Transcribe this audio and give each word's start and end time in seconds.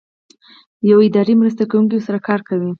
یو 0.89 0.97
اداري 1.07 1.33
مرسته 1.41 1.63
کوونکی 1.71 1.95
ورسره 1.97 2.19
کار 2.27 2.39
کوي. 2.49 2.69